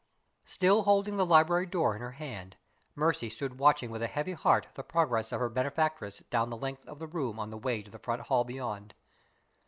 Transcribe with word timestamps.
Still 0.45 0.81
holding 0.81 1.17
the 1.17 1.25
library 1.27 1.67
door 1.67 1.93
in 1.95 2.01
her 2.01 2.13
hand, 2.13 2.55
Mercy 2.95 3.29
stood 3.29 3.59
watching 3.59 3.91
with 3.91 4.01
a 4.01 4.07
heavy 4.07 4.31
heart 4.33 4.65
the 4.73 4.81
progress 4.81 5.31
of 5.31 5.39
her 5.39 5.47
benefactress 5.47 6.23
down 6.31 6.49
the 6.49 6.57
length 6.57 6.83
of 6.87 6.97
the 6.97 7.05
room 7.05 7.37
on 7.37 7.51
the 7.51 7.55
way 7.59 7.83
to 7.83 7.91
the 7.91 7.99
front 7.99 8.23
hall 8.23 8.43
beyond. 8.43 8.95